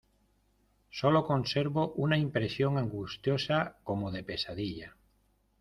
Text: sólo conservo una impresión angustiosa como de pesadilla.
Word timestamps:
sólo 0.89 1.27
conservo 1.27 1.93
una 1.95 2.17
impresión 2.17 2.79
angustiosa 2.79 3.77
como 3.83 4.09
de 4.11 4.23
pesadilla. 4.23 4.95